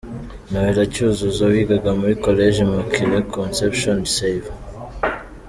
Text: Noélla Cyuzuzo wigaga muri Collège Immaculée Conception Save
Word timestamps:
Noélla 0.51 0.83
Cyuzuzo 0.93 1.43
wigaga 1.53 1.89
muri 1.99 2.13
Collège 2.25 2.55
Immaculée 2.65 3.25
Conception 3.37 3.97
Save 4.15 4.49